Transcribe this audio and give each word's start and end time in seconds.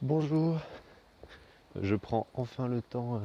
Bonjour, 0.00 0.60
je 1.82 1.96
prends 1.96 2.28
enfin 2.34 2.68
le 2.68 2.82
temps 2.82 3.16
euh, 3.16 3.18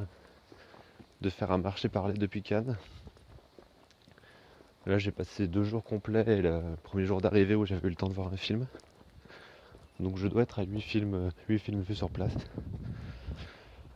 de 1.20 1.30
faire 1.30 1.52
un 1.52 1.58
marché 1.58 1.88
parler 1.88 2.14
depuis 2.14 2.42
Cannes. 2.42 2.76
Là 4.84 4.98
j'ai 4.98 5.12
passé 5.12 5.46
deux 5.46 5.62
jours 5.62 5.84
complets 5.84 6.24
et 6.26 6.42
le 6.42 6.62
premier 6.82 7.04
jour 7.04 7.20
d'arrivée 7.20 7.54
où 7.54 7.64
j'avais 7.64 7.86
eu 7.86 7.90
le 7.90 7.96
temps 7.96 8.08
de 8.08 8.12
voir 8.12 8.32
un 8.32 8.36
film. 8.36 8.66
Donc 10.00 10.16
je 10.16 10.26
dois 10.26 10.42
être 10.42 10.58
à 10.58 10.64
8 10.64 10.80
films, 10.80 11.30
8 11.48 11.60
films 11.60 11.80
vus 11.82 11.94
sur 11.94 12.10
place, 12.10 12.34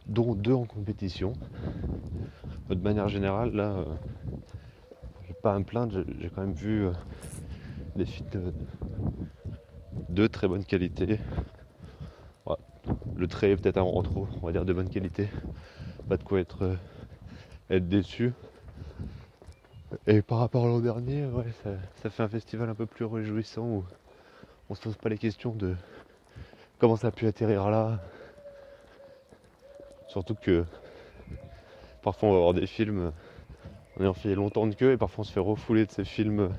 dont 0.07 0.37
deux 0.37 0.55
en 0.55 0.65
compétition. 0.65 1.33
De 2.71 2.77
manière 2.77 3.09
générale, 3.09 3.57
là, 3.57 3.73
euh, 3.73 3.85
j'ai 5.27 5.35
pas 5.43 5.53
à 5.53 5.59
me 5.59 5.65
plaindre, 5.65 6.05
j'ai 6.21 6.31
quand 6.31 6.43
même 6.43 6.53
vu 6.53 6.87
euh, 6.87 6.93
des 7.97 8.07
films 8.07 8.53
de 10.09 10.27
très 10.29 10.47
bonne 10.47 10.65
qualité, 10.65 11.19
le 13.19 13.27
trait 13.27 13.51
est 13.51 13.57
peut-être 13.57 13.79
un 13.79 14.03
trop, 14.03 14.29
on 14.41 14.47
va 14.47 14.53
dire 14.53 14.65
de 14.65 14.73
bonne 14.73 14.89
qualité. 14.89 15.29
Pas 16.09 16.17
de 16.17 16.23
quoi 16.23 16.39
être, 16.39 16.77
euh, 17.71 17.81
déçu. 17.81 18.33
Et 20.07 20.23
par 20.23 20.39
rapport 20.39 20.65
à 20.65 20.69
l'an 20.69 20.79
dernier, 20.79 21.27
ouais, 21.27 21.45
ça, 22.01 22.11
fait 22.11 22.23
un 22.23 22.29
festival 22.29 22.69
un 22.69 22.75
peu 22.75 22.87
plus 22.87 23.05
réjouissant 23.05 23.63
où 23.63 23.85
on 24.71 24.75
se 24.75 24.83
pose 24.83 24.97
pas 24.97 25.09
les 25.09 25.19
questions 25.19 25.53
de 25.53 25.75
comment 26.79 26.95
ça 26.95 27.09
a 27.09 27.11
pu 27.11 27.27
atterrir 27.27 27.69
là. 27.71 27.99
Surtout 30.07 30.37
que 30.37 30.65
parfois 32.03 32.29
on 32.29 32.33
va 32.33 32.39
voir 32.39 32.55
des 32.55 32.67
films 32.67 33.13
en 33.99 34.03
ayant 34.05 34.15
longtemps 34.37 34.67
de 34.69 34.75
queue 34.75 34.93
et 34.93 34.97
parfois 34.97 35.23
on 35.23 35.25
se 35.25 35.33
fait 35.33 35.41
refouler 35.41 35.87
de 35.87 35.91
ces 35.91 36.05
films 36.05 36.51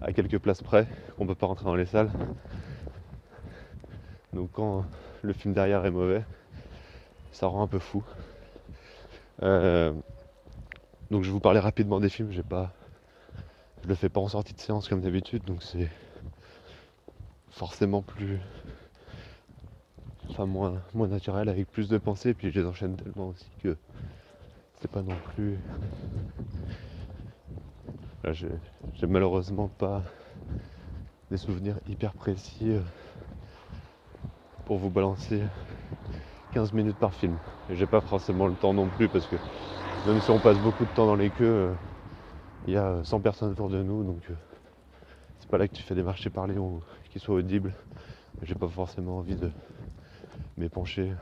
à 0.00 0.12
quelques 0.12 0.38
places 0.38 0.62
près, 0.62 0.86
qu'on 1.18 1.26
peut 1.26 1.34
pas 1.34 1.46
rentrer 1.46 1.64
dans 1.64 1.74
les 1.74 1.86
salles. 1.86 2.10
Donc 4.32 4.50
quand 4.52 4.84
le 5.22 5.32
film 5.32 5.54
derrière 5.54 5.84
est 5.84 5.90
mauvais, 5.90 6.24
ça 7.32 7.46
rend 7.46 7.62
un 7.62 7.66
peu 7.66 7.78
fou. 7.78 8.04
Euh, 9.42 9.92
donc 11.10 11.22
je 11.22 11.28
vais 11.28 11.32
vous 11.32 11.40
parler 11.40 11.60
rapidement 11.60 12.00
des 12.00 12.08
films, 12.08 12.30
j'ai 12.30 12.42
pas. 12.42 12.72
Je 13.82 13.88
le 13.88 13.94
fais 13.94 14.08
pas 14.08 14.20
en 14.20 14.28
sortie 14.28 14.54
de 14.54 14.60
séance 14.60 14.88
comme 14.88 15.00
d'habitude, 15.00 15.44
donc 15.44 15.62
c'est 15.62 15.88
forcément 17.50 18.02
plus. 18.02 18.38
Enfin 20.28 20.46
moins, 20.46 20.80
moins 20.94 21.08
naturel 21.08 21.48
avec 21.48 21.68
plus 21.70 21.88
de 21.88 21.98
pensées, 21.98 22.34
puis 22.34 22.52
je 22.52 22.60
les 22.60 22.66
enchaîne 22.66 22.96
tellement 22.96 23.28
aussi 23.28 23.50
que 23.62 23.76
c'est 24.80 24.90
pas 24.90 25.02
non 25.02 25.16
plus. 25.34 25.58
Là 28.22 28.32
j'ai 28.32 28.48
malheureusement 29.08 29.68
pas 29.68 30.02
des 31.30 31.36
souvenirs 31.36 31.76
hyper 31.88 32.12
précis. 32.12 32.70
Euh, 32.70 32.80
pour 34.70 34.78
vous 34.78 34.88
balancer 34.88 35.42
15 36.52 36.74
minutes 36.74 36.96
par 36.96 37.12
film. 37.12 37.36
Et 37.68 37.74
j'ai 37.74 37.88
pas 37.88 38.00
forcément 38.00 38.46
le 38.46 38.54
temps 38.54 38.72
non 38.72 38.86
plus 38.86 39.08
parce 39.08 39.26
que 39.26 39.34
même 40.06 40.20
si 40.20 40.30
on 40.30 40.38
passe 40.38 40.58
beaucoup 40.60 40.84
de 40.84 40.90
temps 40.90 41.06
dans 41.06 41.16
les 41.16 41.28
queues, 41.30 41.44
euh, 41.44 41.74
il 42.68 42.74
y 42.74 42.76
a 42.76 43.02
100 43.02 43.18
personnes 43.18 43.50
autour 43.50 43.68
de 43.68 43.82
nous 43.82 44.04
donc 44.04 44.20
euh, 44.30 44.34
c'est 45.40 45.48
pas 45.50 45.58
là 45.58 45.66
que 45.66 45.74
tu 45.74 45.82
fais 45.82 45.96
des 45.96 46.04
marchés 46.04 46.30
parlés 46.30 46.56
ou 46.56 46.80
qui 47.10 47.18
soient 47.18 47.34
audibles. 47.34 47.72
J'ai 48.44 48.54
pas 48.54 48.68
forcément 48.68 49.18
envie 49.18 49.34
de 49.34 49.50
m'épancher 50.56 51.14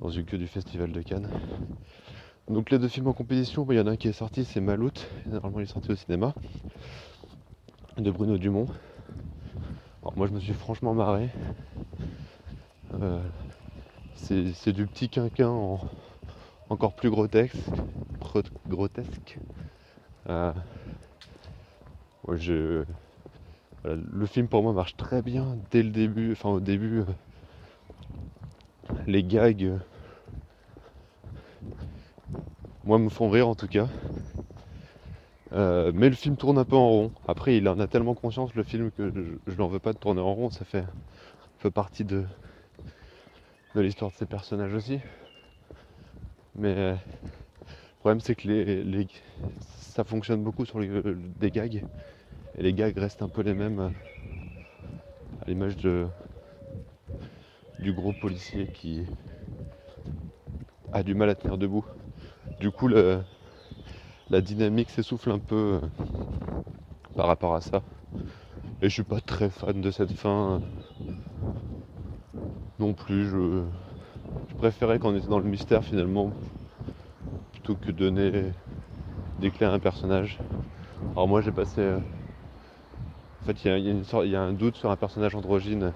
dans 0.00 0.08
une 0.08 0.24
queue 0.24 0.38
du 0.38 0.46
festival 0.48 0.92
de 0.92 1.02
Cannes. 1.02 1.28
Donc 2.48 2.70
les 2.70 2.78
deux 2.78 2.88
films 2.88 3.08
en 3.08 3.12
compétition, 3.12 3.66
il 3.68 3.76
y 3.76 3.80
en 3.80 3.86
a 3.86 3.90
un 3.90 3.96
qui 3.96 4.08
est 4.08 4.12
sorti, 4.12 4.46
c'est 4.46 4.62
Maloute, 4.62 5.06
normalement 5.26 5.60
il 5.60 5.64
est 5.64 5.66
sorti 5.66 5.92
au 5.92 5.96
cinéma, 5.96 6.32
de 7.98 8.10
Bruno 8.10 8.38
Dumont. 8.38 8.68
Moi 10.14 10.26
je 10.26 10.32
me 10.32 10.40
suis 10.40 10.52
franchement 10.52 10.94
marré. 10.94 11.28
Euh, 13.00 13.20
c'est 14.14 14.72
du 14.72 14.86
petit 14.86 15.08
quinquin 15.08 15.48
encore 16.68 16.94
plus 16.94 17.10
grotesque. 17.10 17.56
grotesque. 18.68 19.38
Euh, 20.28 20.52
le 23.84 24.26
film 24.26 24.48
pour 24.48 24.62
moi 24.62 24.72
marche 24.72 24.96
très 24.96 25.22
bien 25.22 25.56
dès 25.70 25.82
le 25.82 25.90
début. 25.90 26.32
Enfin 26.32 26.50
au 26.50 26.60
début, 26.60 27.00
euh, 27.00 27.04
les 29.06 29.22
gags, 29.22 29.78
moi 32.84 32.98
me 32.98 33.08
font 33.08 33.28
rire 33.28 33.48
en 33.48 33.54
tout 33.54 33.68
cas. 33.68 33.88
Mais 35.52 36.08
le 36.08 36.14
film 36.14 36.36
tourne 36.36 36.58
un 36.58 36.64
peu 36.64 36.76
en 36.76 36.88
rond. 36.88 37.12
Après, 37.28 37.56
il 37.56 37.68
en 37.68 37.78
a 37.80 37.86
tellement 37.86 38.14
conscience, 38.14 38.54
le 38.54 38.62
film, 38.62 38.90
que 38.90 39.12
je, 39.46 39.56
n'en 39.56 39.68
veux 39.68 39.78
pas 39.78 39.92
de 39.92 39.98
tourner 39.98 40.20
en 40.20 40.34
rond. 40.34 40.50
Ça 40.50 40.64
fait, 40.64 40.84
fait 41.58 41.70
partie 41.70 42.04
de, 42.04 42.24
l'histoire 43.74 44.10
de 44.10 44.16
ces 44.16 44.26
personnages 44.26 44.74
aussi. 44.74 45.00
Mais 46.54 46.74
euh, 46.76 46.92
le 46.92 47.98
problème 47.98 48.20
c'est 48.20 48.34
que 48.34 49.06
ça 49.60 50.04
fonctionne 50.04 50.42
beaucoup 50.42 50.64
sur 50.64 50.80
les, 50.80 50.88
des 51.38 51.50
gags. 51.50 51.84
Et 52.58 52.62
les 52.62 52.72
gags 52.72 52.96
restent 52.96 53.22
un 53.22 53.28
peu 53.28 53.42
les 53.42 53.54
mêmes 53.54 53.80
euh, 53.80 53.88
à 55.42 55.48
l'image 55.48 55.76
de 55.76 56.06
du 57.78 57.92
gros 57.92 58.12
policier 58.12 58.68
qui 58.72 59.04
a 60.92 61.02
du 61.02 61.14
mal 61.14 61.28
à 61.28 61.34
tenir 61.34 61.58
debout. 61.58 61.84
Du 62.58 62.70
coup 62.70 62.88
le, 62.88 63.20
la 64.30 64.40
dynamique 64.40 64.90
s'essouffle 64.90 65.30
un 65.30 65.38
peu 65.38 65.80
euh, 65.82 65.86
par 67.16 67.26
rapport 67.26 67.54
à 67.54 67.60
ça. 67.60 67.82
Et 68.82 68.88
je 68.88 68.94
suis 68.94 69.02
pas 69.02 69.20
très 69.20 69.48
fan 69.48 69.80
de 69.80 69.90
cette 69.90 70.12
fin 70.12 70.60
non 72.78 72.92
plus. 72.92 73.26
Je, 73.28 73.62
préférais 74.58 74.98
qu'on 74.98 75.14
était 75.14 75.28
dans 75.28 75.38
le 75.38 75.48
mystère 75.48 75.84
finalement, 75.84 76.30
plutôt 77.52 77.74
que 77.74 77.90
donner 77.90 78.52
des 79.40 79.52
un 79.60 79.78
personnage. 79.78 80.38
Alors 81.12 81.28
moi 81.28 81.40
j'ai 81.40 81.52
passé... 81.52 81.80
Euh, 81.80 81.98
en 83.42 83.46
fait 83.46 83.64
il 83.64 84.30
y, 84.30 84.36
a, 84.36 84.42
un 84.42 84.52
doute 84.52 84.76
sur 84.76 84.90
un 84.90 84.96
personnage 84.96 85.34
androgyne. 85.34 85.92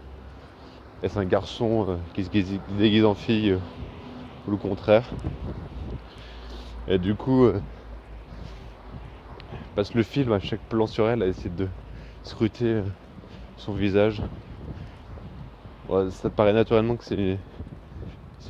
Est-ce 1.02 1.18
un 1.18 1.24
garçon 1.24 1.86
euh, 1.88 1.96
qui 2.14 2.24
se 2.24 2.30
déguise 2.78 3.04
en 3.04 3.14
fille 3.14 3.52
euh, 3.52 3.58
ou 4.46 4.50
le 4.50 4.56
contraire? 4.58 5.04
Et 6.86 6.98
du 6.98 7.14
coup, 7.14 7.46
le 9.94 10.02
film, 10.02 10.32
à 10.32 10.40
chaque 10.40 10.60
plan 10.68 10.86
sur 10.86 11.08
elle, 11.08 11.22
a 11.22 11.26
essayé 11.26 11.50
de 11.50 11.66
scruter 12.24 12.82
son 13.56 13.72
visage 13.72 14.20
ça 16.10 16.30
paraît 16.30 16.52
naturellement 16.52 16.96
que 16.96 17.04
c'est 17.04 17.38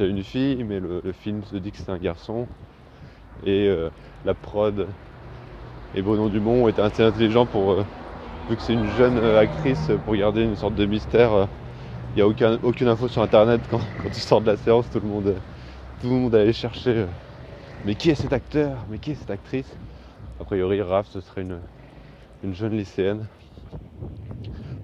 une 0.01 0.23
fille, 0.23 0.63
mais 0.65 0.81
le, 0.81 1.01
film 1.13 1.43
se 1.45 1.57
dit 1.57 1.71
que 1.71 1.79
c'est 1.79 1.91
un 1.91 1.99
garçon. 1.99 2.47
Et 3.45 3.69
euh, 3.69 3.89
la 4.25 4.35
prod 4.35 4.87
et 5.97 6.03
Bruno 6.03 6.29
Dumont 6.29 6.69
étaient 6.69 6.83
assez 6.83 7.03
intelligents 7.03 7.47
pour, 7.47 7.73
euh, 7.73 7.85
vu 8.49 8.57
que 8.57 8.63
c'est 8.63 8.75
une 8.75 8.91
jeune 8.97 9.17
euh, 9.17 9.41
actrice, 9.41 9.91
pour 10.05 10.15
garder 10.15 10.43
une 10.43 10.57
sorte 10.57 10.75
de 10.75 10.85
mystère. 10.85 11.49
Il 12.15 12.17
n'y 12.17 12.23
a 12.23 12.27
aucun, 12.27 12.59
aucune 12.63 12.89
info 12.89 13.09
sur 13.09 13.23
internet 13.23 13.61
quand, 13.71 13.81
quand 14.03 14.11
tu 14.11 14.21
sors 14.21 14.41
de 14.41 14.51
la 14.51 14.57
séance, 14.57 14.91
tout 14.91 15.01
le 15.01 15.09
monde, 15.09 15.35
tout 16.01 16.09
le 16.09 16.15
monde 16.15 16.35
allait 16.35 16.53
chercher 16.53 17.07
mais 17.87 17.95
qui 17.95 18.11
est 18.11 18.15
cet 18.15 18.35
acteur? 18.35 18.77
Mais 18.91 18.99
qui 18.99 19.13
est 19.13 19.15
cette 19.15 19.31
actrice? 19.31 19.73
A 20.41 20.45
priori, 20.45 20.81
Raph, 20.83 21.09
ce 21.09 21.21
serait 21.21 21.43
une, 21.43 21.61
une 22.43 22.55
jeune 22.55 22.77
lycéenne. 22.77 23.27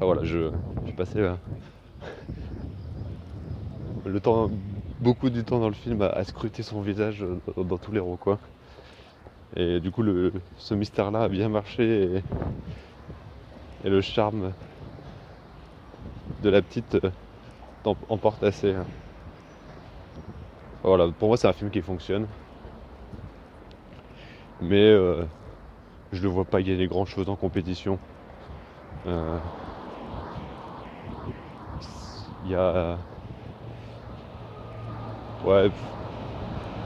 voilà, 0.01 0.23
je, 0.25 0.51
je 0.87 0.93
passais 0.93 1.21
le 4.05 4.21
temps, 4.21 4.51
beaucoup 5.01 5.31
du 5.31 5.45
temps 5.45 5.59
dans 5.59 5.69
le 5.69 5.75
film 5.75 6.03
à, 6.03 6.25
scruter 6.25 6.63
son 6.63 6.81
visage 6.81 7.25
dans, 7.57 7.79
tous 7.79 7.93
les 7.93 8.01
recoins. 8.01 8.39
Et 9.57 9.81
du 9.81 9.91
coup, 9.91 10.05
ce 10.59 10.75
mystère-là 10.75 11.23
a 11.23 11.29
bien 11.29 11.49
marché 11.49 12.23
et, 13.85 13.89
le 13.89 14.01
charme 14.01 14.53
de 16.43 16.51
la 16.51 16.61
petite 16.61 16.97
euh, 16.97 17.11
emporte 18.09 18.43
assez. 18.43 18.75
Hein. 18.75 18.85
Voilà, 20.83 21.09
pour 21.19 21.29
moi, 21.29 21.37
c'est 21.37 21.47
un 21.47 21.53
film 21.53 21.71
qui 21.71 21.83
fonctionne. 21.83 22.27
Mais 24.61 24.91
euh, 24.91 25.23
je 26.13 26.23
ne 26.23 26.29
vois 26.29 26.45
pas 26.45 26.63
gagner 26.63 26.87
grand 26.87 27.05
chose 27.05 27.29
en 27.29 27.37
compétition. 27.37 27.99
Euh, 29.07 29.39
il 32.45 32.51
y 32.51 32.55
a 32.55 32.99
ouais, 35.45 35.71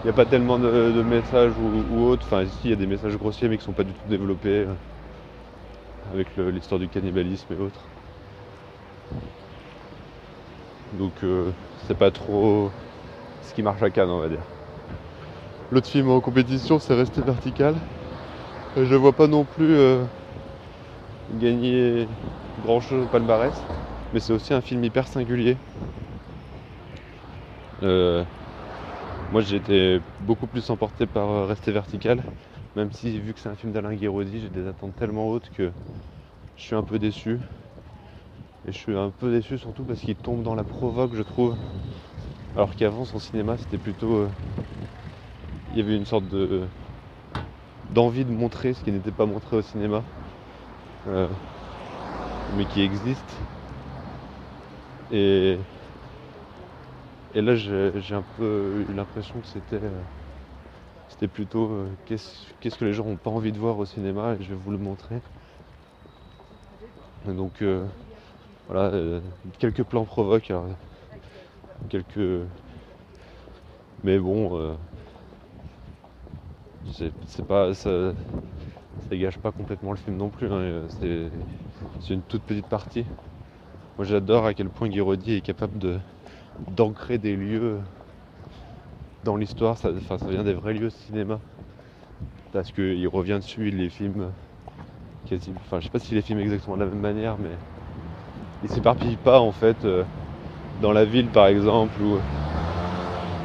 il 0.01 0.05
n'y 0.05 0.11
a 0.11 0.15
pas 0.15 0.25
tellement 0.25 0.59
de, 0.59 1.03
messages 1.03 1.53
ou, 1.59 2.05
autres. 2.05 2.27
Enfin, 2.27 2.43
ici, 2.43 2.61
il 2.65 2.71
y 2.71 2.73
a 2.73 2.77
des 2.77 2.87
messages 2.87 3.17
grossiers, 3.19 3.49
mais 3.49 3.59
qui 3.59 3.65
sont 3.65 3.73
pas 3.73 3.85
du 3.85 3.93
tout 3.93 4.09
développés 4.09 4.67
euh, 4.67 4.75
avec 6.15 6.27
l'histoire 6.37 6.81
du 6.81 6.89
cannibalisme 6.89 7.53
et 7.53 7.57
autres. 7.57 7.81
Donc, 10.99 11.13
euh, 11.23 11.53
c'est 11.87 11.97
pas 11.97 12.11
trop 12.11 12.71
ce 13.43 13.55
qui 13.55 13.63
marche 13.63 13.83
à 13.83 13.91
Cannes, 13.91 14.11
on 14.11 14.21
va 14.21 14.29
dire. 14.29 14.43
L'autre 15.71 15.89
film 15.89 16.09
en 16.11 16.21
compétition, 16.21 16.79
c'est 16.79 16.95
Rester 16.95 17.23
vertical. 17.23 17.75
Je 18.75 18.83
ne 18.83 18.97
vois 18.97 19.15
pas 19.15 19.29
non 19.29 19.45
plus 19.45 19.75
euh, 19.75 20.07
gagner 21.31 22.09
grand 22.59 22.81
chose 22.81 23.05
au 23.05 23.09
palmarès. 23.09 23.67
mais 24.13 24.21
c'est 24.21 24.33
aussi 24.33 24.53
un 24.55 24.61
film 24.61 24.85
hyper 24.85 25.09
singulier. 25.09 25.59
Euh, 27.83 28.25
moi 29.31 29.43
été 29.57 30.01
beaucoup 30.19 30.47
plus 30.47 30.69
emporté 30.71 31.07
par 31.07 31.29
euh, 31.31 31.47
Rester 31.47 31.73
vertical, 31.73 32.25
même 32.77 32.93
si 32.93 33.19
vu 33.21 33.33
que 33.35 33.41
c'est 33.41 33.49
un 33.49 33.57
film 33.57 33.73
d'Alain 33.73 33.95
Guéraudy, 33.95 34.41
j'ai 34.41 34.51
des 34.51 34.67
attentes 34.67 34.97
tellement 34.97 35.29
hautes 35.31 35.51
que 35.51 35.73
je 36.57 36.63
suis 36.65 36.77
un 36.77 36.85
peu 36.85 36.99
déçu. 36.99 37.41
Et 38.65 38.73
je 38.73 38.79
suis 38.79 38.97
un 38.97 39.11
peu 39.11 39.31
déçu 39.31 39.59
surtout 39.59 39.85
parce 39.85 40.01
qu'il 40.01 40.17
tombe 40.17 40.43
dans 40.43 40.55
la 40.55 40.65
provoque 40.65 41.15
je 41.15 41.23
trouve. 41.23 41.59
Alors 42.57 42.77
qu'avant 42.77 43.05
son 43.05 43.19
cinéma 43.19 43.59
c'était 43.59 43.79
plutôt. 43.79 44.15
Euh, 44.15 44.31
il 45.71 45.79
y 45.79 45.81
avait 45.81 45.97
une 45.97 46.05
sorte 46.05 46.29
de 46.29 46.69
d'envie 47.95 48.25
de 48.25 48.31
montrer 48.31 48.75
ce 48.75 48.83
qui 48.83 48.93
n'était 48.93 49.11
pas 49.11 49.27
montré 49.27 49.57
au 49.57 49.63
cinéma. 49.63 50.03
mais 52.57 52.65
qui 52.73 52.83
existe. 52.83 53.37
Et 55.13 55.59
là, 57.43 57.55
j'ai 57.55 58.15
un 58.15 58.25
peu 58.37 58.85
eu 58.89 58.93
l'impression 58.93 59.41
que 59.41 59.47
c'était 59.47 59.77
euh, 59.77 59.91
c'était 61.09 61.29
plutôt 61.29 61.71
euh, 61.71 61.89
qu'est-ce 62.07 62.77
que 62.77 62.85
les 62.85 62.93
gens 62.93 63.05
n'ont 63.05 63.17
pas 63.17 63.31
envie 63.31 63.53
de 63.53 63.59
voir 63.59 63.79
au 63.79 63.85
cinéma 63.85 64.35
et 64.39 64.43
je 64.43 64.51
vais 64.51 64.57
vous 64.57 64.73
le 64.73 64.79
montrer. 64.79 65.21
donc 67.27 67.63
euh, 67.63 67.85
voilà, 68.69 69.21
quelques 69.59 69.85
plans 69.85 70.05
provoquent, 70.05 70.53
quelques. 71.89 72.47
Mais 74.03 74.19
bon, 74.19 74.77
c'est 76.93 77.47
pas 77.47 77.75
ça, 77.75 78.15
ça 79.09 79.17
gâche 79.17 79.39
pas 79.39 79.53
complètement 79.53 79.93
le 79.93 79.97
film 79.99 80.17
non 80.17 80.31
plus. 80.31 80.53
Hein, 80.53 80.87
c'est 80.91 82.15
une 82.15 82.23
toute 82.23 82.45
petite 82.45 82.67
partie. 82.67 83.07
Moi, 83.99 84.07
j'adore 84.07 84.47
à 84.47 84.55
quel 84.55 84.71
point 84.71 84.89
Guiraudy 84.89 85.35
est 85.35 85.43
capable 85.43 85.79
de 85.79 86.01
d'ancrer 86.69 87.19
des 87.19 87.37
lieux 87.37 87.81
dans 89.25 89.37
l'histoire, 89.37 89.77
ça, 89.79 89.91
ça 90.01 90.31
vient 90.31 90.45
des 90.45 90.55
vrais 90.55 90.73
lieux 90.73 90.87
de 90.87 90.91
cinéma. 90.91 91.41
Parce 92.53 92.73
qu'il 92.73 93.07
revient 93.09 93.39
dessus, 93.41 93.69
il 93.69 93.77
les 93.77 93.89
filme 93.89 94.33
quasi. 95.29 95.53
Enfin, 95.67 95.81
je 95.81 95.85
sais 95.85 95.91
pas 95.91 95.99
s'il 95.99 96.17
les 96.17 96.23
filme 96.23 96.41
exactement 96.41 96.77
de 96.77 96.85
la 96.85 96.91
même 96.91 97.01
manière, 97.01 97.37
mais 97.39 97.51
il 98.63 98.69
s'éparpille 98.69 99.17
pas 99.17 99.41
en 99.41 99.53
fait 99.53 99.85
euh, 99.85 100.05
dans 100.83 100.93
la 100.93 101.05
ville 101.05 101.29
par 101.29 101.47
exemple 101.47 102.01
où 102.03 102.19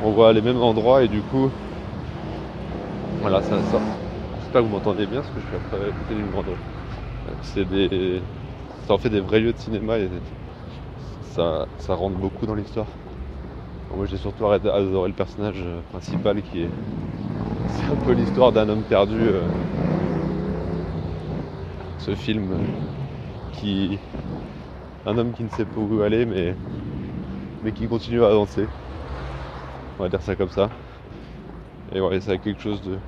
on 0.03 0.11
voit 0.11 0.33
les 0.33 0.41
mêmes 0.41 0.61
endroits 0.61 1.03
et 1.03 1.07
du 1.07 1.21
coup. 1.21 1.49
Voilà, 3.27 3.41
ça. 3.41 3.59
ça 3.63 3.79
J'espère 4.37 4.61
que 4.61 4.67
vous 4.67 4.71
m'entendez 4.71 5.07
bien 5.07 5.21
parce 5.21 5.33
que 5.33 5.39
je 5.39 5.47
suis 5.47 5.55
après 5.55 5.91
côté 5.97 6.13
d'une 6.13 6.29
grande 6.29 6.45
C'est 7.41 7.65
des. 7.65 8.21
Ça 8.85 8.93
en 8.93 8.99
fait 8.99 9.09
des 9.09 9.19
vrais 9.19 9.39
lieux 9.39 9.51
de 9.51 9.57
cinéma 9.57 9.97
et 9.97 10.07
ça, 11.31 11.65
rentre 11.89 12.17
beaucoup 12.17 12.45
dans 12.45 12.53
l'histoire. 12.53 12.85
moi 13.95 14.05
j'ai 14.05 14.17
surtout 14.17 14.45
adoré 14.45 15.07
le 15.07 15.15
personnage 15.15 15.55
euh, 15.57 15.81
principal 15.89 16.39
qui 16.43 16.61
est. 16.61 16.69
C'est 17.69 17.91
un 17.91 17.95
peu 18.05 18.11
l'histoire 18.11 18.51
d'un 18.51 18.69
homme 18.69 18.83
perdu. 18.83 19.17
Euh, 19.19 19.41
ce 21.97 22.13
film 22.13 22.51
euh, 22.51 22.57
qui. 23.53 23.97
Un 25.07 25.17
homme 25.17 25.33
qui 25.33 25.41
ne 25.41 25.49
sait 25.49 25.65
pas 25.65 25.81
où 25.81 25.99
aller 26.03 26.27
mais, 26.27 26.53
mais 27.63 27.71
qui 27.71 27.87
continue 27.87 28.23
à 28.23 28.27
avancer. 28.27 28.67
On 29.97 30.03
va 30.03 30.09
dire 30.09 30.21
ça 30.21 30.35
comme 30.35 30.49
ça. 30.49 30.69
Et 31.91 31.99
voilà, 31.99 32.21
ça 32.21 32.33
a 32.33 32.37
quelque 32.37 32.61
chose 32.61 32.83
de 32.83 32.99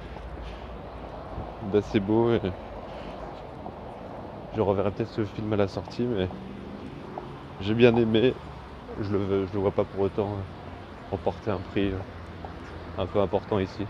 d'assez 1.72 2.00
beau. 2.00 2.34
Et 2.34 2.42
je 4.56 4.62
reverrai 4.62 4.92
peut-être 4.92 5.12
ce 5.12 5.26
film 5.26 5.54
à 5.54 5.58
la 5.58 5.68
sortie, 5.68 6.04
mais 6.04 6.28
j'ai 7.62 7.74
bien 7.74 7.96
aimé. 7.96 8.34
Je 9.02 9.12
le, 9.12 9.46
je 9.46 9.54
le 9.54 9.60
vois 9.60 9.72
pas 9.72 9.84
pour 9.84 10.02
autant 10.02 10.38
remporter 11.12 11.52
un 11.52 11.60
prix 11.60 11.92
un 12.98 13.06
peu 13.06 13.20
important 13.20 13.60
ici. 13.60 13.86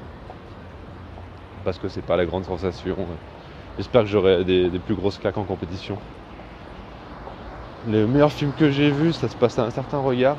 Parce 1.64 1.78
que 1.78 1.88
c'est 1.88 2.02
pas 2.02 2.18
la 2.18 2.26
grande 2.26 2.46
sensation. 2.46 2.96
J'espère 3.78 4.02
que 4.02 4.08
j'aurai 4.08 4.44
des, 4.44 4.70
plus 4.80 4.96
grosses 4.96 5.18
claques 5.18 5.38
en 5.38 5.44
compétition. 5.44 5.98
Les 7.88 8.06
meilleurs 8.06 8.32
films 8.32 8.52
que 8.58 8.72
j'ai 8.72 8.90
vus, 8.90 9.14
ça 9.14 9.30
se 9.30 9.36
passe 9.36 9.60
à 9.60 9.66
un 9.66 9.70
certain 9.70 10.00
regard. 10.00 10.38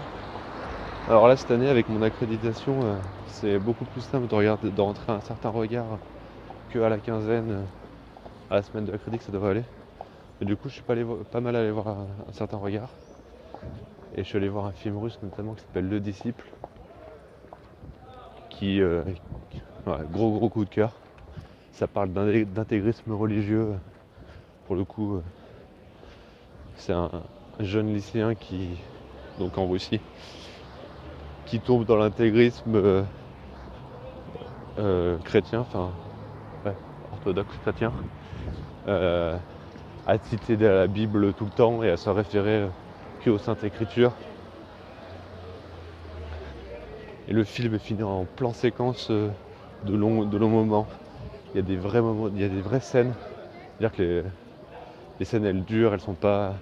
Alors 1.08 1.28
là, 1.28 1.36
cette 1.36 1.50
année, 1.50 1.68
avec 1.68 1.88
mon 1.88 2.02
accréditation, 2.02 2.74
euh, 2.82 2.94
c'est 3.26 3.58
beaucoup 3.58 3.84
plus 3.86 4.02
simple 4.02 4.26
de, 4.26 4.34
regarder, 4.34 4.70
de 4.70 4.80
rentrer 4.80 5.12
à 5.12 5.16
un 5.16 5.20
certain 5.20 5.48
regard 5.48 5.98
qu'à 6.68 6.88
la 6.88 6.98
quinzaine, 6.98 7.50
euh, 7.50 7.62
à 8.50 8.56
la 8.56 8.62
semaine 8.62 8.84
de 8.84 8.92
la 8.92 8.98
crédit, 8.98 9.18
que 9.18 9.24
ça 9.24 9.32
devrait 9.32 9.50
aller. 9.50 9.64
Et 10.40 10.44
du 10.44 10.56
coup, 10.56 10.68
je 10.68 10.74
suis 10.74 10.82
pas, 10.82 11.40
mal 11.40 11.56
allé 11.56 11.70
voir 11.70 11.88
un 11.88 12.32
certain 12.32 12.58
regard. 12.58 12.90
Et 14.14 14.22
je 14.22 14.28
suis 14.28 14.36
allé 14.36 14.48
voir 14.48 14.66
un 14.66 14.72
film 14.72 14.96
russe 14.96 15.18
notamment 15.22 15.54
qui 15.54 15.62
s'appelle 15.62 15.88
Le 15.88 16.00
Disciple. 16.00 16.44
Qui, 18.50 18.80
euh, 18.80 19.02
gros 20.12 20.32
gros 20.32 20.48
coup 20.48 20.64
de 20.64 20.70
cœur. 20.70 20.92
Ça 21.72 21.86
parle 21.86 22.10
d'intégrisme 22.12 23.12
religieux. 23.12 23.74
Pour 24.66 24.76
le 24.76 24.84
coup, 24.84 25.16
euh, 25.16 25.22
c'est 26.76 26.92
un, 26.92 27.10
jeune 27.60 27.92
lycéen 27.92 28.34
qui, 28.34 28.78
donc 29.38 29.58
en 29.58 29.68
Russie, 29.68 30.00
qui 31.46 31.58
tombe 31.58 31.84
dans 31.84 31.96
l'intégrisme 31.96 33.04
chrétien, 35.24 35.64
orthodoxe 37.18 37.56
chrétien, 37.62 37.92
à 38.86 40.18
citer 40.24 40.56
la 40.56 40.86
Bible 40.86 41.34
tout 41.34 41.44
le 41.44 41.50
temps 41.50 41.82
et 41.82 41.90
à 41.90 41.96
se 41.96 42.08
référer 42.08 42.68
aux 43.26 43.38
Saintes 43.38 43.64
Écritures. 43.64 44.12
Et 47.28 47.32
le 47.32 47.44
film 47.44 47.74
est 47.74 47.78
fini 47.78 48.02
en 48.02 48.24
plan 48.24 48.52
séquence 48.52 49.08
euh, 49.10 49.28
de 49.84 49.94
longs 49.94 50.48
moments. 50.48 50.86
Il 51.52 51.56
y 51.56 51.60
a 51.60 51.62
des 51.62 51.76
vrais 51.76 52.00
moments, 52.00 52.28
il 52.34 52.40
y 52.40 52.44
a 52.44 52.48
des 52.48 52.60
vraies 52.60 52.80
scènes. 52.80 53.12
C'est-à-dire 53.78 53.96
que 53.96 54.24
les, 55.18 55.24
scènes 55.24 55.44
elles 55.44 55.64
durent, 55.64 55.92
elles 55.92 56.00
sont 56.00 56.14
pas. 56.14 56.54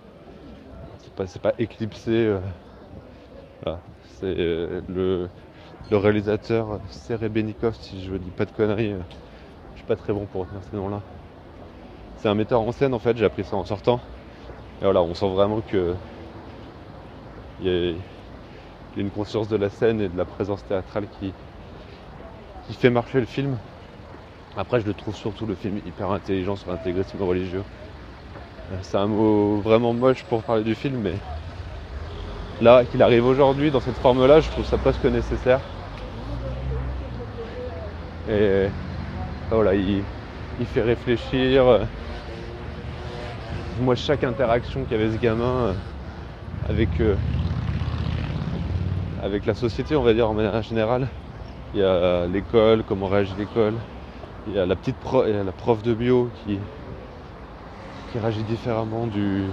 C'est 1.26 1.41
pas, 1.41 1.52
éclipsé. 1.59 2.11
Euh, 3.67 3.76
euh, 4.23 4.81
le, 4.88 5.29
réalisateur 5.97 6.81
Serebenikov, 6.91 7.75
si 7.75 8.05
je 8.05 8.14
dis 8.14 8.31
pas 8.31 8.44
de 8.44 8.50
conneries. 8.50 8.94
Pas 9.87 9.97
très 9.97 10.12
bon 10.12 10.27
pour 10.27 10.43
retenir 10.43 10.61
ces 10.69 10.77
noms-là. 10.77 11.00
C'est 12.19 12.29
un 12.29 12.35
metteur 12.35 12.61
en 12.61 12.73
scène 12.73 12.93
en 12.93 12.99
fait, 12.99 13.17
j'ai 13.17 13.25
appris 13.25 13.44
ça 13.44 13.56
en 13.56 13.65
sortant. 13.65 14.00
Et 14.81 14.85
voilà, 14.85 15.03
on 15.03 15.15
sent 15.15 15.29
vraiment 15.29 15.61
que 15.61 15.94
il 17.61 17.67
y, 17.69 17.93
a, 17.93 17.94
une 18.97 19.11
conscience 19.11 19.49
de 19.49 19.57
la 19.57 19.71
scène 19.71 20.00
et 20.00 20.09
de 20.09 20.16
la 20.16 20.25
présence 20.25 20.64
théâtrale 20.64 21.07
qui, 21.21 21.33
qui 22.66 22.75
fait 22.75 22.90
marcher 22.90 23.21
le 23.21 23.26
film. 23.26 23.57
Après, 24.57 24.81
je 24.81 24.87
le 24.87 24.95
trouve 24.95 25.14
surtout 25.14 25.47
le 25.47 25.55
film 25.55 25.78
hyper 25.87 26.11
intelligent 26.11 26.57
sur 26.57 26.71
l'intégrisme 26.71 27.23
religieux. 27.23 27.62
Euh, 28.73 28.76
c'est 28.83 28.97
un 28.97 29.07
mot 29.07 29.61
vraiment 29.61 29.93
moche 29.93 30.25
pour 30.25 30.43
parler 30.43 30.64
du 30.64 30.75
film, 30.75 30.99
mais 31.02 31.14
là, 32.61 32.85
qu'il 32.85 33.02
arrive 33.02 33.26
aujourd'hui 33.26 33.71
dans 33.71 33.81
cette 33.81 33.97
forme-là, 33.97 34.40
je 34.40 34.50
trouve 34.50 34.64
ça 34.64 34.78
presque 34.78 35.05
nécessaire. 35.05 35.61
Et 38.28 38.69
voilà, 39.50 39.75
il, 39.75 40.03
il 40.61 40.67
fait 40.67 40.83
réfléchir. 40.83 41.87
Moi, 43.81 43.95
chaque 43.95 44.25
interaction 44.25 44.85
qu'avait 44.85 45.11
ce 45.11 45.19
gamin 45.19 45.67
euh, 45.67 45.73
avec 46.69 46.88
euh, 47.00 47.15
avec 49.23 49.45
la 49.47 49.55
société, 49.55 49.97
on 49.97 50.03
va 50.03 50.15
dire 50.15 50.29
en 50.29 50.35
manière 50.35 50.62
générale. 50.62 51.09
Il 51.75 51.81
y 51.81 51.83
a 51.83 52.26
l'école, 52.26 52.85
comment 52.85 53.07
réagit 53.07 53.35
l'école. 53.37 53.75
Il 54.47 54.55
y 54.55 54.59
a 54.59 54.65
la 54.67 54.76
petite 54.76 54.97
prof, 54.97 55.26
la 55.26 55.53
prof 55.53 55.83
de 55.83 55.95
bio 55.95 56.31
qui, 56.45 56.59
qui 58.12 58.19
réagit 58.19 58.45
différemment 58.45 59.07
du, 59.07 59.45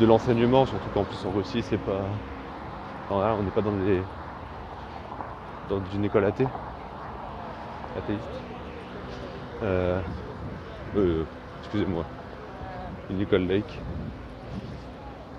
de 0.00 0.06
l'enseignement, 0.06 0.64
surtout 0.64 0.88
qu'en 0.94 1.04
plus 1.04 1.24
en 1.26 1.32
Russie, 1.36 1.62
c'est 1.62 1.78
pas. 1.78 2.04
on 3.10 3.42
n'est 3.42 3.50
pas 3.50 3.62
dans 3.62 3.72
des. 3.72 4.00
dans 5.68 5.80
une 5.94 6.04
école 6.04 6.24
athée. 6.24 6.46
Athéiste. 7.96 8.47
Euh, 9.62 10.00
euh, 10.94 11.24
excusez-moi. 11.60 12.04
Une 13.10 13.20
école 13.20 13.46
laïque. 13.46 13.80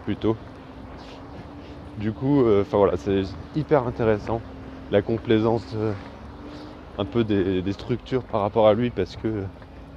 Plutôt. 0.06 0.38
Du 1.98 2.14
coup, 2.14 2.42
euh, 2.44 2.62
enfin 2.62 2.78
voilà, 2.78 2.98
c'est 2.98 3.24
hyper 3.56 3.86
intéressant 3.86 4.42
la 4.92 5.02
complaisance 5.02 5.74
euh, 5.76 5.94
un 6.98 7.06
peu 7.06 7.24
des, 7.24 7.74
structures 7.74 8.24
par 8.24 8.42
rapport 8.42 8.68
à 8.68 8.74
lui 8.74 8.90
parce 8.90 9.16
que 9.16 9.46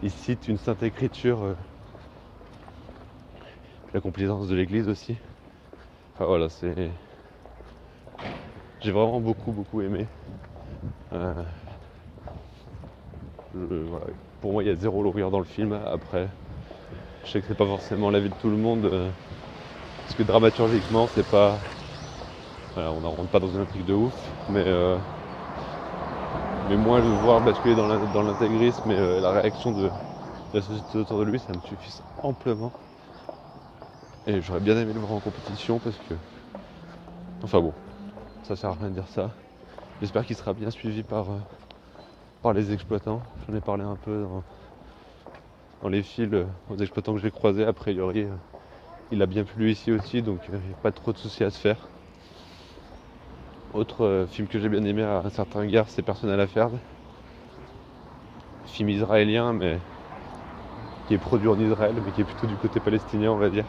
il 0.02 0.10
cite 0.10 0.48
une 0.48 0.58
sainte 0.58 0.82
écriture, 0.82 1.42
euh, 1.42 1.54
la 3.94 4.00
complaisance 4.00 4.48
de 4.48 4.54
l'Église 4.56 4.88
aussi. 4.88 5.16
Enfin 6.14 6.26
voilà, 6.26 6.48
c'est 6.48 6.90
j'ai 8.80 8.90
vraiment 8.90 9.20
beaucoup 9.20 9.52
beaucoup 9.52 9.80
aimé. 9.80 10.08
Pour 14.40 14.52
moi, 14.52 14.62
il 14.62 14.66
y 14.66 14.70
a 14.70 14.76
zéro 14.76 15.02
longueur 15.02 15.30
dans 15.30 15.38
le 15.38 15.44
film. 15.44 15.78
Après, 15.86 16.28
je 17.24 17.30
sais 17.30 17.40
que 17.40 17.46
c'est 17.46 17.56
pas 17.56 17.66
forcément 17.66 18.10
l'avis 18.10 18.28
de 18.28 18.34
tout 18.40 18.48
le 18.48 18.56
monde 18.56 18.90
Parce 19.98 20.14
que 20.14 20.22
dramaturgiquement, 20.22 21.06
c'est 21.06 21.28
pas. 21.28 21.58
Voilà, 22.74 22.90
on 22.92 23.00
n'en 23.00 23.10
rentre 23.10 23.28
pas 23.28 23.40
dans 23.40 23.48
une 23.48 23.60
intrigue 23.60 23.86
de 23.86 23.94
ouf, 23.94 24.14
mais. 24.48 24.64
Euh, 24.66 24.96
mais 26.68 26.76
moi, 26.76 27.00
le 27.00 27.08
voir 27.08 27.40
basculer 27.40 27.74
dans 27.74 28.22
l'intégrisme 28.22 28.90
et 28.90 28.96
euh, 28.96 29.20
la 29.20 29.32
réaction 29.32 29.72
de, 29.72 29.90
la 30.54 30.62
société 30.62 30.98
autour 30.98 31.18
de 31.18 31.24
lui, 31.24 31.38
ça 31.38 31.52
me 31.52 31.60
suffit 31.60 32.00
amplement. 32.22 32.72
Et 34.26 34.40
j'aurais 34.40 34.60
bien 34.60 34.76
aimé 34.78 34.92
le 34.92 35.00
voir 35.00 35.12
en 35.12 35.20
compétition 35.20 35.78
parce 35.78 35.96
que. 36.08 36.14
Enfin 37.42 37.60
bon, 37.60 37.72
ça 38.44 38.54
sert 38.54 38.70
à 38.70 38.74
rien 38.74 38.88
de 38.88 38.94
dire 38.94 39.08
ça. 39.08 39.30
J'espère 40.00 40.24
qu'il 40.24 40.36
sera 40.36 40.52
bien 40.52 40.70
suivi 40.70 41.02
par, 41.02 41.30
euh, 41.30 41.38
par 42.42 42.52
les 42.52 42.72
exploitants. 42.72 43.22
J'en 43.46 43.56
ai 43.56 43.60
parlé 43.60 43.84
un 43.84 43.96
peu 43.96 44.26
dans, 45.82 45.88
les 45.88 46.02
fils 46.02 46.28
euh, 46.32 46.44
aux 46.68 46.76
exploitants 46.76 47.14
que 47.14 47.20
j'ai 47.20 47.30
croisés. 47.30 47.64
A 47.64 47.72
priori, 47.72 48.26
il 49.12 49.22
a 49.22 49.26
bien 49.26 49.44
plu 49.44 49.70
ici 49.70 49.92
aussi, 49.92 50.22
donc 50.22 50.40
il 50.48 50.54
n'y 50.54 50.74
a 50.74 50.76
pas 50.82 50.92
trop 50.92 51.12
de 51.12 51.18
soucis 51.18 51.44
à 51.44 51.50
se 51.50 51.58
faire. 51.58 51.88
Autre 53.74 54.04
euh, 54.04 54.26
film 54.26 54.48
que 54.48 54.58
j'ai 54.58 54.68
bien 54.68 54.84
aimé 54.84 55.02
à 55.02 55.18
un 55.18 55.30
certain 55.30 55.62
égard, 55.62 55.86
c'est 55.88 56.02
Personnel 56.02 56.40
à 56.40 56.46
faire. 56.46 56.70
Film 58.66 58.88
israélien, 58.88 59.52
mais 59.52 59.78
qui 61.06 61.14
est 61.14 61.18
produit 61.18 61.48
en 61.48 61.58
Israël, 61.58 61.94
mais 62.04 62.12
qui 62.12 62.22
est 62.22 62.24
plutôt 62.24 62.46
du 62.46 62.56
côté 62.56 62.80
palestinien, 62.80 63.30
on 63.30 63.36
va 63.36 63.50
dire. 63.50 63.64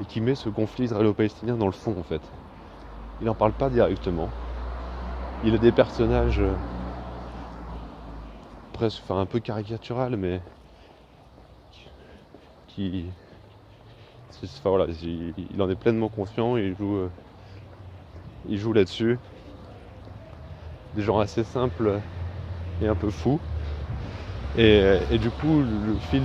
Et 0.00 0.04
qui 0.04 0.20
met 0.20 0.34
ce 0.34 0.48
conflit 0.48 0.84
israélo-palestinien 0.84 1.56
dans 1.56 1.66
le 1.66 1.72
fond, 1.72 1.96
en 1.98 2.02
fait. 2.02 2.20
Il 3.20 3.26
n'en 3.26 3.34
parle 3.34 3.52
pas 3.52 3.70
directement. 3.70 4.28
Il 5.44 5.54
a 5.54 5.58
des 5.58 5.72
personnages 5.72 6.40
euh, 6.40 6.52
presque, 8.76 9.00
enfin 9.04 9.20
un 9.20 9.26
peu 9.26 9.40
caricatural, 9.40 10.16
mais 10.16 10.40
qui, 12.68 13.06
enfin, 14.44 14.70
voilà, 14.70 14.86
il, 15.02 15.62
en 15.62 15.70
est 15.70 15.76
pleinement 15.76 16.08
confiant. 16.08 16.56
Il 16.56 16.76
joue, 16.76 16.96
euh, 16.96 17.10
il 18.48 18.58
joue 18.58 18.72
là-dessus. 18.72 19.18
Des 20.94 21.02
gens 21.02 21.18
assez 21.18 21.42
simples 21.44 22.00
et 22.82 22.86
un 22.86 22.94
peu 22.94 23.10
fous. 23.10 23.40
Et, 24.58 25.18
du 25.18 25.30
coup, 25.30 25.60
le 25.60 25.94
film, 26.10 26.24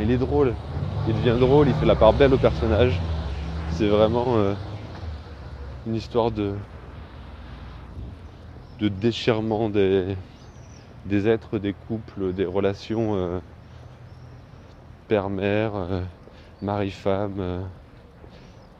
il, 0.00 0.10
est 0.10 0.18
drôle. 0.18 0.52
Il 1.08 1.14
devient 1.14 1.38
drôle, 1.38 1.68
il 1.68 1.74
fait 1.74 1.86
la 1.86 1.94
part 1.94 2.12
belle 2.12 2.34
au 2.34 2.38
personnage. 2.38 2.98
C'est 3.72 3.88
vraiment 3.88 4.36
euh, 4.36 4.54
une 5.86 5.94
histoire 5.94 6.30
de, 6.30 6.52
de 8.80 8.88
déchirement 8.88 9.68
des, 9.68 10.16
des 11.06 11.28
êtres, 11.28 11.58
des 11.58 11.72
couples, 11.72 12.32
des 12.32 12.46
relations 12.46 13.14
euh, 13.14 13.40
père-mère, 15.08 15.74
euh, 15.74 16.02
mari-femme, 16.62 17.68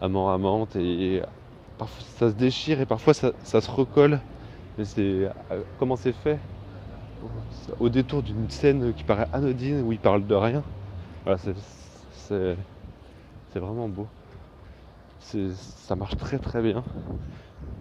amant-amante. 0.00 0.76
Et, 0.76 1.22
parfois 1.78 2.04
ça 2.18 2.30
se 2.30 2.34
déchire 2.36 2.80
et 2.80 2.86
parfois 2.86 3.14
ça, 3.14 3.32
se 3.42 3.70
recolle. 3.70 4.20
Mais 4.78 4.84
c'est 4.84 5.28
comment 5.78 5.96
c'est 5.96 6.12
fait? 6.12 6.38
Au 7.80 7.88
détour 7.88 8.22
d'une 8.22 8.50
scène 8.50 8.92
qui 8.92 9.04
paraît 9.04 9.28
anodine 9.32 9.82
où 9.82 9.92
il 9.92 9.98
parle 9.98 10.26
de 10.26 10.34
rien. 10.34 10.62
Voilà, 11.24 11.38
c'est 12.12 12.56
vraiment 13.58 13.88
beau. 13.88 14.06
Ça 15.20 15.96
marche 15.96 16.16
très 16.16 16.38
très 16.38 16.60
bien. 16.62 16.84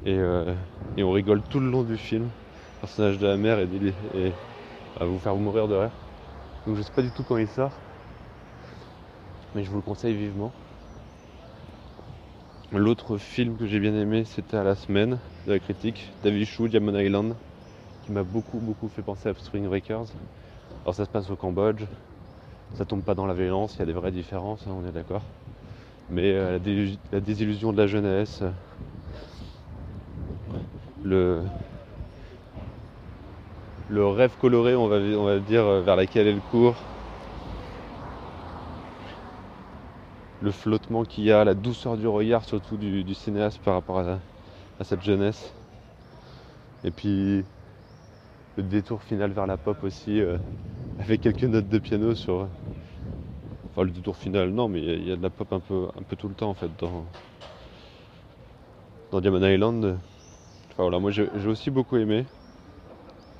Euh, 0.05 0.53
et, 0.97 1.03
on 1.03 1.11
rigole 1.11 1.41
tout 1.49 1.59
le 1.59 1.69
long 1.69 1.83
du 1.83 1.97
film. 1.97 2.27
Personnage 2.83 3.17
de 3.17 3.27
la 3.27 3.37
mère 3.37 3.59
et, 3.59 4.33
va 4.99 5.05
vous 5.05 5.17
faire 5.17 5.37
mourir 5.37 5.69
de 5.69 5.75
rire. 5.75 5.91
Donc 6.67 6.75
je 6.75 6.81
sais 6.81 6.91
pas 6.91 7.01
du 7.01 7.11
tout 7.11 7.23
quand 7.23 7.37
il 7.37 7.47
sort. 7.47 7.71
Mais 9.55 9.63
je 9.63 9.69
vous 9.69 9.77
le 9.77 9.81
conseille 9.81 10.13
vivement. 10.13 10.51
L'autre 12.73 13.17
film 13.17 13.55
que 13.55 13.67
j'ai 13.67 13.79
bien 13.79 13.95
aimé, 13.95 14.25
c'était 14.25 14.57
à 14.57 14.65
la 14.65 14.75
semaine 14.75 15.17
de 15.47 15.53
la 15.53 15.59
critique, 15.59 16.11
David 16.25 16.45
Chou, 16.45 16.67
Diamond 16.67 16.99
Island 16.99 17.35
qui 18.03 18.11
m'a 18.11 18.23
beaucoup 18.23 18.57
beaucoup 18.57 18.89
fait 18.89 19.01
penser 19.01 19.29
à 19.29 19.33
Spring 19.33 19.65
Breakers. 19.65 20.07
Alors 20.83 20.93
ça 20.93 21.05
se 21.05 21.09
passe 21.09 21.29
au 21.29 21.37
Cambodge, 21.37 21.83
ça 22.73 22.83
tombe 22.83 23.01
pas 23.01 23.15
dans 23.15 23.27
la 23.27 23.33
violence, 23.33 23.75
il 23.75 23.79
y 23.79 23.83
a 23.83 23.85
des 23.85 23.93
vraies 23.93 24.11
différences, 24.11 24.67
hein, 24.67 24.75
on 24.77 24.85
est 24.85 24.91
d'accord. 24.91 25.21
Mais 26.09 26.33
euh, 26.33 26.59
la, 27.13 27.21
désillusion 27.21 27.71
de 27.71 27.77
la 27.77 27.87
jeunesse, 27.87 28.43
le, 31.01 31.43
le 33.93 34.07
rêve 34.07 34.31
coloré, 34.41 34.75
on 34.75 34.87
va, 34.87 34.97
on 34.97 35.25
va 35.25 35.39
dire, 35.39 35.63
vers 35.81 35.95
lequel 35.95 36.25
elle 36.25 36.39
court, 36.51 36.75
le 40.41 40.51
flottement 40.51 41.03
qu'il 41.03 41.25
y 41.25 41.31
a, 41.31 41.43
la 41.43 41.53
douceur 41.53 41.95
du 41.95 42.07
regard 42.07 42.43
surtout 42.43 42.75
du, 42.75 43.13
cinéaste 43.13 43.59
par 43.59 43.75
rapport 43.75 43.99
à, 43.99 44.17
à 44.79 44.83
cette 44.83 45.03
jeunesse. 45.03 45.53
Et 46.83 46.89
puis 46.89 47.43
le 48.57 48.63
détour 48.63 49.03
final 49.03 49.31
vers 49.31 49.45
la 49.45 49.57
pop 49.57 49.77
aussi, 49.83 50.19
euh, 50.19 50.37
avec 50.99 51.21
quelques 51.21 51.43
notes 51.43 51.69
de 51.69 51.77
piano 51.77 52.15
sur. 52.15 52.47
Enfin, 53.71 53.83
le 53.83 53.91
détour 53.91 54.17
final, 54.17 54.49
non, 54.49 54.67
mais 54.67 54.81
il 54.81 55.07
y, 55.07 55.11
a 55.11 55.15
de 55.15 55.21
la 55.21 55.29
pop 55.29 55.51
un 55.53 55.59
peu, 55.59 55.87
un 55.97 56.03
peu 56.03 56.15
tout 56.15 56.27
le 56.27 56.35
temps 56.35 56.49
en 56.49 56.53
fait 56.53 56.69
dans, 56.79 57.05
dans 59.11 59.21
Diamond 59.21 59.43
Island. 59.43 59.97
Enfin 60.71 60.83
voilà, 60.83 60.99
moi 60.99 61.11
j'ai 61.11 61.27
aussi 61.47 61.69
beaucoup 61.69 61.97
aimé. 61.97 62.25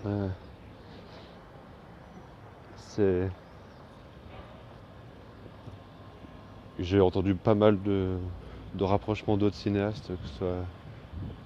Euh, 0.05 0.27
J'ai 6.79 7.00
entendu 7.00 7.35
pas 7.35 7.55
mal 7.55 7.81
de, 7.81 8.17
rapprochements 8.81 9.38
d'autres 9.38 9.55
cinéastes, 9.55 10.07
que 10.07 10.27
ce 10.27 10.38
soit 10.38 10.65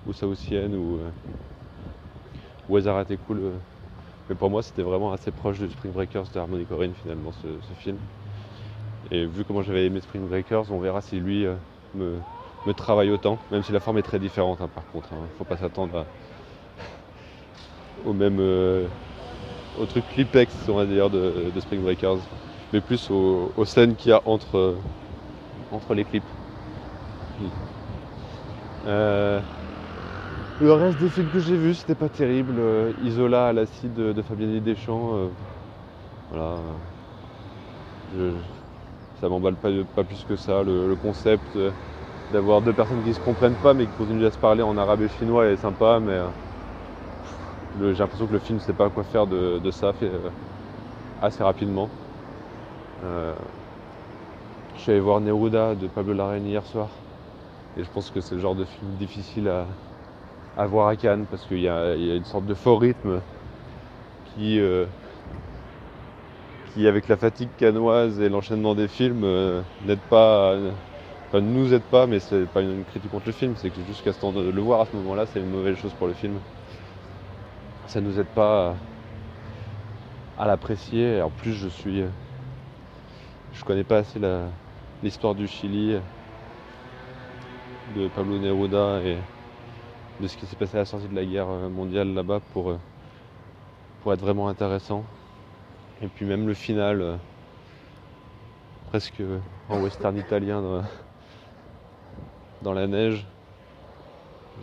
ou 0.07 0.13
saoussienne 0.13 0.73
ou. 0.75 0.97
Euh, 0.97 1.09
était 3.01 3.17
cool. 3.17 3.39
Euh. 3.39 3.51
Mais 4.29 4.35
pour 4.35 4.49
moi, 4.49 4.61
c'était 4.61 4.81
vraiment 4.81 5.13
assez 5.13 5.31
proche 5.31 5.59
de 5.59 5.69
Spring 5.69 5.93
Breakers 5.93 6.25
de 6.33 6.39
Harmony 6.39 6.65
Corrine 6.65 6.93
finalement, 7.01 7.31
ce, 7.31 7.47
film. 7.79 7.97
Et 9.09 9.25
vu 9.25 9.45
comment 9.45 9.61
j'avais 9.61 9.85
aimé 9.85 10.01
Spring 10.01 10.27
Breakers, 10.27 10.69
on 10.71 10.79
verra 10.79 11.01
si 11.01 11.19
lui 11.19 11.45
euh, 11.45 11.55
me, 11.95 12.19
travaille 12.73 13.09
autant, 13.09 13.37
même 13.51 13.63
si 13.63 13.71
la 13.71 13.79
forme 13.79 13.99
est 13.99 14.03
très 14.03 14.19
différente 14.19 14.59
hein, 14.59 14.69
par 14.73 14.85
contre. 14.91 15.07
Il 15.11 15.15
hein. 15.15 15.21
ne 15.31 15.37
faut 15.37 15.45
pas 15.45 15.55
s'attendre 15.55 16.05
au 18.05 18.11
même 18.11 18.39
euh, 18.41 18.85
au 19.79 19.85
truc 19.85 20.03
clipex, 20.13 20.53
on 20.69 20.75
va 20.75 20.85
dire, 20.85 21.09
de, 21.09 21.51
Spring 21.59 21.81
Breakers, 21.81 22.19
mais 22.73 22.81
plus 22.81 23.09
aux, 23.09 23.65
scènes 23.65 23.95
qu'il 23.95 24.11
y 24.11 24.13
a 24.13 24.21
entre, 24.25 24.75
entre 25.71 25.93
les 25.93 26.03
clips. 26.03 26.23
Le 30.59 30.73
reste 30.73 30.97
des 30.99 31.09
films 31.09 31.27
que 31.31 31.39
j'ai 31.39 31.55
vus, 31.55 31.75
c'était 31.75 31.93
pas 31.93 32.09
terrible. 32.09 32.55
Euh, 32.57 32.91
Isola 33.03 33.49
à 33.49 33.53
l'acide 33.53 33.93
de, 33.93 34.11
de 34.11 34.21
Fabiani 34.23 34.59
Deschamps, 34.59 35.13
euh, 35.13 35.27
voilà. 36.31 36.55
ça 39.21 39.29
m'emballe 39.29 39.53
pas, 39.53 40.03
plus 40.03 40.25
que 40.27 40.35
ça. 40.35 40.63
Le, 40.63 40.95
concept 40.95 41.55
euh, 41.55 41.69
d'avoir 42.33 42.61
deux 42.61 42.73
personnes 42.73 43.03
qui 43.03 43.13
se 43.13 43.19
comprennent 43.19 43.53
pas 43.61 43.75
mais 43.75 43.85
qui 43.85 43.91
continuent 43.99 44.25
à 44.25 44.31
se 44.31 44.39
parler 44.39 44.63
en 44.63 44.75
arabe 44.79 45.03
et 45.03 45.09
chinois 45.19 45.45
est 45.45 45.57
sympa, 45.57 45.99
mais 45.99 46.17
j'ai 47.81 47.93
l'impression 47.93 48.27
que 48.27 48.33
le 48.33 48.39
film 48.39 48.57
ne 48.57 48.63
sait 48.63 48.73
pas 48.73 48.89
quoi 48.89 49.03
faire 49.03 49.27
de, 49.27 49.71
ça 49.71 49.93
assez 51.21 51.43
rapidement. 51.43 51.89
je 53.03 54.81
suis 54.81 54.91
allé 54.91 54.99
voir 54.99 55.19
Neruda 55.19 55.75
de 55.75 55.87
Pablo 55.87 56.13
Larraine 56.13 56.45
hier 56.45 56.65
soir 56.65 56.89
et 57.77 57.83
je 57.83 57.89
pense 57.89 58.09
que 58.09 58.21
c'est 58.21 58.35
le 58.35 58.41
genre 58.41 58.55
de 58.55 58.65
film 58.65 58.91
difficile 58.99 59.51
à 60.57 60.65
voir 60.65 60.87
à 60.87 60.95
Cannes 60.95 61.25
parce 61.29 61.45
qu'il 61.45 61.59
y, 61.59 61.69
a 61.69 61.95
une 61.95 62.25
sorte 62.25 62.45
de 62.45 62.55
fort 62.55 62.81
rythme 62.81 63.21
qui, 64.35 64.59
euh, 64.59 64.85
avec 66.77 67.07
la 67.07 67.17
fatigue 67.17 67.49
canoise 67.57 68.19
et 68.19 68.29
l'enchaînement 68.29 68.75
des 68.75 68.87
films, 68.87 69.23
euh, 69.23 69.61
n'aide 69.85 69.99
pas, 70.09 70.55
enfin, 71.27 71.41
ne 71.41 71.51
nous 71.51 71.73
aide 71.73 71.83
pas, 71.83 72.05
mais 72.05 72.19
c'est 72.19 72.45
pas 72.45 72.61
une 72.61 72.83
critique 72.85 73.09
contre 73.09 73.27
le 73.27 73.31
film, 73.31 73.53
c'est 73.55 73.69
que 73.69 73.81
jusqu'à 73.87 74.13
ce 74.13 74.19
temps 74.19 74.31
de 74.31 74.49
le 74.49 74.61
voir 74.61 74.81
à 74.81 74.85
ce 74.85 74.95
moment-là, 74.97 75.25
c'est 75.25 75.39
une 75.39 75.49
mauvaise 75.49 75.77
chose 75.77 75.93
pour 75.93 76.07
le 76.07 76.13
film. 76.13 76.33
Ça 77.87 78.01
nous 78.01 78.19
aide 78.19 78.27
pas 78.27 78.75
à, 80.37 80.45
l'apprécier. 80.45 81.21
En 81.21 81.29
plus, 81.29 81.53
je 81.53 81.69
suis, 81.69 82.03
je 83.53 83.63
connais 83.63 83.85
pas 83.85 83.99
assez 83.99 84.19
l'histoire 85.01 85.35
du 85.35 85.47
Chili 85.47 85.97
de 87.95 88.07
Pablo 88.09 88.39
Neruda 88.39 89.01
et 89.03 89.17
de 90.21 90.27
ce 90.27 90.35
qui 90.35 90.45
s'est 90.45 90.57
passé 90.57 90.75
à 90.75 90.79
la 90.79 90.85
sortie 90.85 91.07
de 91.07 91.15
la 91.15 91.23
guerre 91.23 91.47
mondiale 91.47 92.13
là-bas 92.13 92.41
pour, 92.53 92.73
être 94.11 94.21
vraiment 94.21 94.49
intéressant. 94.49 95.03
Et 96.01 96.07
puis 96.07 96.25
même 96.25 96.45
le 96.45 96.53
final, 96.53 97.19
presque 98.89 99.21
en 99.69 99.81
western 99.81 100.17
italien 100.17 100.83
dans, 102.61 102.73
la 102.73 102.87
neige, 102.87 103.25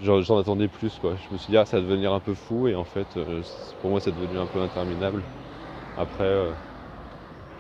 j'en 0.03 0.39
attendais 0.39 0.69
plus 0.69 0.99
quoi. 0.99 1.17
Je 1.17 1.33
me 1.33 1.39
suis 1.39 1.53
dit 1.53 1.57
ah 1.57 1.65
ça 1.67 1.81
va 1.81 1.87
devenir 1.87 2.13
un 2.13 2.21
peu 2.21 2.35
fou 2.35 2.69
et 2.69 2.75
en 2.75 2.85
fait 2.85 3.19
pour 3.81 3.91
moi 3.91 4.01
c'est 4.01 4.13
devenu 4.13 4.39
un 4.39 4.47
peu 4.47 4.61
interminable. 4.61 5.25
Après 5.97 6.55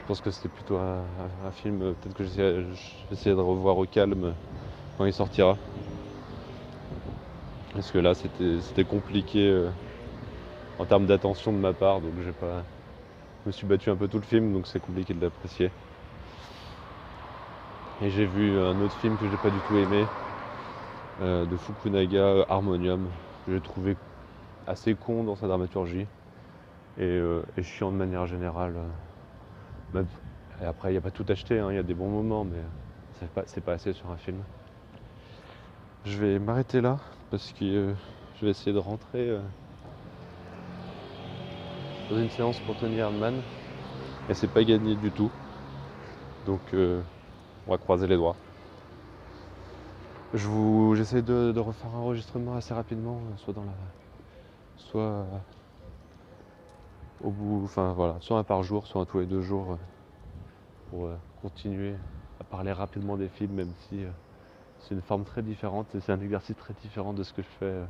je 0.04 0.08
pense 0.08 0.20
que 0.20 0.30
c'était 0.30 0.50
plutôt 0.50 0.76
un, 0.76 1.06
film 1.52 1.94
peut-être 1.94 2.14
que 2.14 2.24
j'essayais 2.24 3.34
de 3.34 3.40
revoir 3.40 3.78
au 3.78 3.86
calme 3.86 4.34
quand 4.98 5.06
il 5.06 5.14
sortira. 5.14 5.56
Parce 7.72 7.90
que 7.90 7.98
là 7.98 8.12
c'était 8.14 8.84
compliqué 8.84 9.48
euh, 9.48 9.70
en 10.78 10.84
termes 10.84 11.06
d'attention 11.06 11.52
de 11.52 11.58
ma 11.58 11.72
part, 11.72 12.02
donc 12.02 12.12
j'ai 12.22 12.32
pas. 12.32 12.64
Je 13.44 13.48
me 13.48 13.52
suis 13.52 13.66
battu 13.66 13.88
un 13.88 13.96
peu 13.96 14.08
tout 14.08 14.18
le 14.18 14.24
film, 14.24 14.52
donc 14.52 14.66
c'est 14.66 14.80
compliqué 14.80 15.14
de 15.14 15.20
l'apprécier. 15.22 15.70
Et 18.02 18.10
j'ai 18.10 18.26
vu 18.26 18.58
un 18.58 18.78
autre 18.80 18.94
film 18.94 19.16
que 19.16 19.26
j'ai 19.28 19.38
pas 19.38 19.50
du 19.50 19.60
tout 19.60 19.76
aimé, 19.76 20.06
euh, 21.20 21.44
de 21.44 21.56
Fukunaga, 21.56 22.44
Harmonium. 22.48 23.08
J'ai 23.48 23.60
trouvé 23.60 23.96
assez 24.66 24.94
con 24.94 25.24
dans 25.24 25.36
sa 25.36 25.46
dramaturgie 25.46 26.06
et, 26.98 27.02
euh, 27.02 27.42
chiant 27.62 27.92
de 27.92 27.96
manière 27.96 28.26
générale. 28.26 28.74
après, 30.64 30.88
il 30.88 30.92
n'y 30.92 30.98
a 30.98 31.02
pas 31.02 31.10
tout 31.10 31.26
acheté, 31.28 31.58
hein, 31.58 31.68
il 31.70 31.76
y 31.76 31.78
a 31.78 31.82
des 31.82 31.94
bons 31.94 32.08
moments, 32.08 32.44
mais 32.44 32.60
c'est 33.20 33.30
pas, 33.30 33.42
pas 33.64 33.72
assez 33.72 33.92
sur 33.92 34.10
un 34.10 34.16
film. 34.16 34.38
Je 36.04 36.18
vais 36.18 36.38
m'arrêter 36.38 36.80
là 36.82 36.98
parce 37.30 37.52
que 37.52 37.64
euh, 37.64 37.92
je 38.38 38.44
vais 38.44 38.50
essayer 38.50 38.72
de 38.72 38.78
rentrer 38.78 39.30
euh, 39.30 39.40
dans 42.10 42.18
une 42.18 42.28
séance 42.28 42.60
pour 42.60 42.76
Tony 42.76 43.00
Hardman 43.00 43.34
et 44.28 44.34
c'est 44.34 44.52
pas 44.52 44.62
gagné 44.64 44.96
du 44.96 45.10
tout. 45.10 45.30
Donc 46.46 46.60
euh, 46.74 47.00
on 47.66 47.70
va 47.70 47.78
croiser 47.78 48.06
les 48.06 48.16
doigts. 48.16 48.36
Je 50.34 50.48
vous, 50.48 50.94
j'essaie 50.96 51.22
de, 51.22 51.58
refaire 51.58 51.94
un 51.94 51.98
enregistrement 51.98 52.56
assez 52.56 52.74
rapidement, 52.74 53.20
soit 53.36 53.54
dans 53.54 53.64
la, 53.64 53.72
soit 54.76 55.26
au 57.22 57.30
bout, 57.30 57.62
enfin 57.64 57.92
voilà, 57.92 58.16
soit 58.20 58.38
un 58.38 58.44
par 58.44 58.64
jour, 58.64 58.86
soit 58.86 59.00
un 59.00 59.04
tous 59.04 59.20
les 59.20 59.26
deux 59.26 59.42
jours, 59.42 59.78
pour 60.90 61.08
continuer 61.40 61.94
à 62.40 62.44
parler 62.44 62.72
rapidement 62.72 63.16
des 63.16 63.28
films, 63.28 63.54
même 63.54 63.72
si 63.88 64.04
c'est 64.80 64.94
une 64.94 65.02
forme 65.02 65.24
très 65.24 65.42
différente 65.42 65.94
et 65.94 66.00
c'est 66.00 66.12
un 66.12 66.20
exercice 66.20 66.56
très 66.56 66.74
différent 66.74 67.12
de 67.12 67.22
ce 67.22 67.32
que 67.32 67.42
je 67.42 67.48
fais 67.48 67.64
euh, 67.64 67.86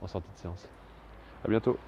en 0.00 0.06
sortie 0.06 0.30
de 0.32 0.38
séance. 0.38 0.68
A 1.44 1.48
bientôt 1.48 1.78